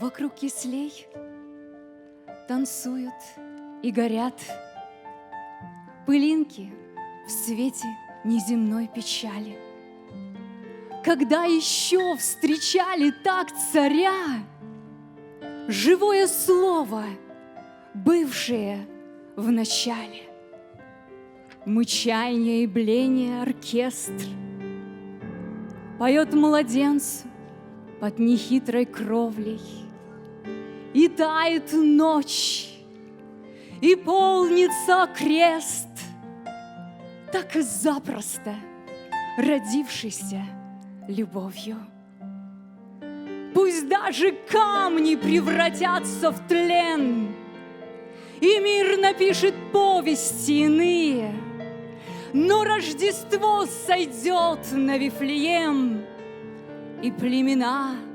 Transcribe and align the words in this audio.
Вокруг 0.00 0.34
кислей 0.34 1.08
танцуют 2.46 3.14
и 3.82 3.90
горят 3.90 4.40
Пылинки 6.06 6.72
в 7.26 7.30
свете 7.30 7.88
неземной 8.24 8.86
печали. 8.86 9.58
Когда 11.04 11.46
еще 11.46 12.14
встречали 12.16 13.12
так 13.24 13.48
царя, 13.72 14.44
Живое 15.66 16.28
слово, 16.28 17.02
бывшее 17.92 18.86
в 19.34 19.50
начале. 19.50 20.22
Мычание 21.66 22.62
и 22.62 22.66
бление 22.68 23.42
оркестр 23.42 24.28
Поет 25.98 26.32
младенцу 26.34 27.26
под 28.00 28.20
нехитрой 28.20 28.86
кровлей. 28.86 29.87
И 30.94 31.08
тает 31.08 31.72
ночь, 31.72 32.70
и 33.80 33.94
полнится 33.94 35.08
крест, 35.14 35.88
Так 37.32 37.56
и 37.56 37.60
запросто 37.60 38.54
родившийся 39.36 40.42
любовью. 41.06 41.76
Пусть 43.54 43.88
даже 43.88 44.32
камни 44.48 45.14
превратятся 45.14 46.30
в 46.30 46.46
тлен, 46.48 47.34
И 48.40 48.58
мир 48.60 48.98
напишет 48.98 49.54
повести 49.72 50.64
иные, 50.64 51.34
Но 52.32 52.64
Рождество 52.64 53.66
сойдет 53.66 54.72
на 54.72 54.96
Вифлеем, 54.96 56.02
И 57.02 57.10
племена 57.10 58.07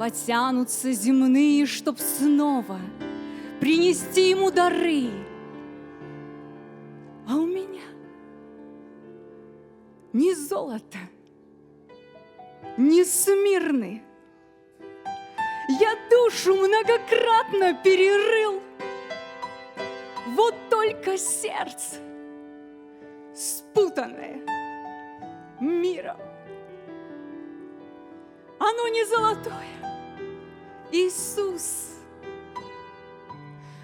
потянутся 0.00 0.92
земные, 0.92 1.66
Чтоб 1.66 1.98
снова 1.98 2.80
принести 3.60 4.30
ему 4.30 4.50
дары. 4.50 5.10
А 7.28 7.34
у 7.34 7.44
меня 7.44 7.84
ни 10.14 10.32
золото, 10.32 10.96
ни 12.78 13.02
смирны, 13.02 14.02
я 15.68 15.94
душу 16.08 16.54
многократно 16.54 17.74
перерыл. 17.84 18.62
Вот 20.28 20.54
только 20.70 21.18
сердце, 21.18 21.96
спутанное 23.34 24.40
миром. 25.60 26.16
Оно 28.58 28.88
не 28.88 29.04
золотое. 29.04 29.89
Иисус. 30.92 31.96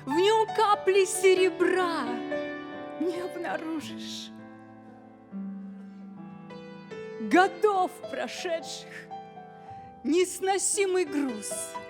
В 0.05 0.11
нем 0.11 0.47
капли 0.57 1.05
серебра 1.05 2.05
не 3.01 3.21
обнаружишь. 3.21 4.31
Годов 7.21 7.91
прошедших 8.11 9.09
несносимый 10.05 11.05
груз– 11.05 11.51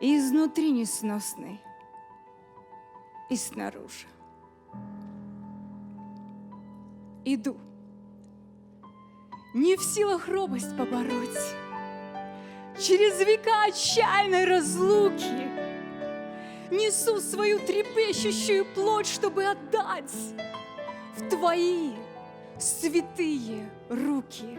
и 0.00 0.16
изнутри 0.16 0.72
несносный, 0.72 1.60
и 3.28 3.36
снаружи. 3.36 4.06
Иду, 7.24 7.56
не 9.52 9.76
в 9.76 9.82
силах 9.82 10.26
робость 10.26 10.74
побороть, 10.76 11.38
Через 12.80 13.20
века 13.20 13.64
отчаянной 13.68 14.46
разлуки 14.46 15.50
Несу 16.70 17.20
свою 17.20 17.58
трепещущую 17.58 18.64
плоть, 18.74 19.06
чтобы 19.06 19.44
отдать 19.44 20.10
В 21.16 21.28
твои 21.28 21.90
святые 22.58 23.70
руки. 23.90 24.58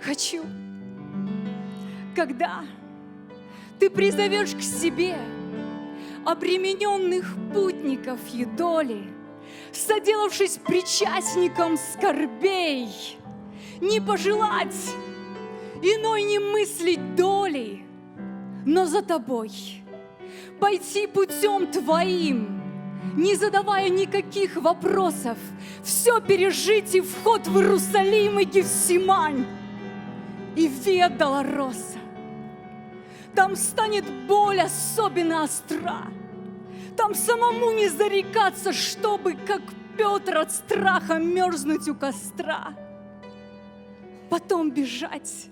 Хочу, 0.00 0.42
когда 2.16 2.64
ты 3.78 3.90
призовешь 3.90 4.54
к 4.54 4.62
себе 4.62 5.18
обремененных 6.24 7.34
путников 7.52 8.26
едоли, 8.28 9.04
соделавшись 9.72 10.58
причастником 10.66 11.76
скорбей, 11.76 12.88
не 13.80 14.00
пожелать 14.00 14.74
иной 15.82 16.22
не 16.22 16.38
мыслить 16.38 17.14
долей, 17.14 17.84
но 18.64 18.86
за 18.86 19.02
тобой. 19.02 19.50
Пойти 20.60 21.06
путем 21.06 21.66
твоим, 21.68 22.60
не 23.16 23.34
задавая 23.34 23.88
никаких 23.88 24.56
вопросов, 24.56 25.38
все 25.82 26.20
пережить 26.20 26.94
и 26.94 27.00
вход 27.00 27.46
в 27.46 27.58
Иерусалим 27.58 28.40
и 28.40 28.44
Гефсимань. 28.44 29.46
И 30.56 30.66
Виа 30.66 31.08
Долороса 31.08 31.98
там 33.38 33.54
станет 33.54 34.04
боль 34.26 34.60
особенно 34.60 35.44
остра. 35.44 36.08
Там 36.96 37.14
самому 37.14 37.70
не 37.70 37.88
зарекаться, 37.88 38.72
чтобы, 38.72 39.34
как 39.34 39.62
Петр, 39.96 40.38
от 40.38 40.50
страха 40.50 41.18
мерзнуть 41.18 41.88
у 41.88 41.94
костра. 41.94 42.74
Потом 44.28 44.72
бежать 44.72 45.50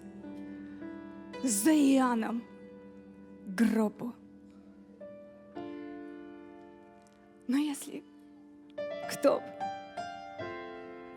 за 1.43 1.73
Иоанном 1.73 2.43
гробу. 3.47 4.15
Но 7.49 7.57
если 7.57 8.03
кто 9.13 9.43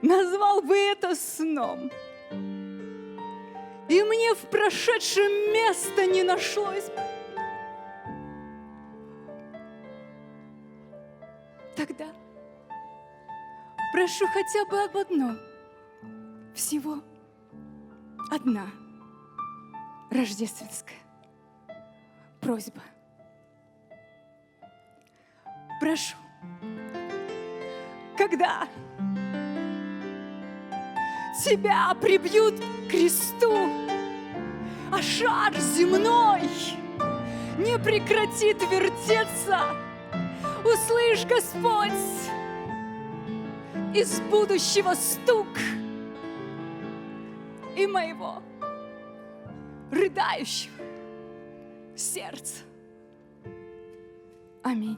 назвал 0.02 0.62
бы 0.62 0.76
это 0.76 1.16
сном– 1.16 1.92
и 3.90 4.04
мне 4.04 4.36
в 4.36 4.50
прошедшем 4.50 5.52
места 5.52 6.06
не 6.06 6.22
нашлось 6.22 6.90
бы. 6.90 7.02
Тогда 11.76 12.06
прошу 13.92 14.28
хотя 14.28 14.66
бы 14.70 14.84
об 14.84 14.96
одном, 14.96 15.40
всего 16.54 17.00
одна 18.30 18.68
рождественская 20.12 20.98
просьба. 22.42 22.82
Прошу, 25.80 26.18
когда 28.18 28.68
тебя 31.44 31.96
прибьют 32.02 32.56
к 32.60 32.92
кресту, 32.92 33.70
а 34.92 35.02
шар 35.02 35.54
земной 35.58 36.42
не 37.58 37.78
прекратит 37.80 38.62
вертеться. 38.70 39.76
Услышь, 40.66 41.26
Господь, 41.26 41.92
из 43.94 44.20
будущего 44.22 44.94
стук 44.94 45.48
и 47.76 47.88
моего 47.88 48.42
рыдающего 49.92 50.84
сердца. 51.96 52.64
Аминь. 54.64 54.98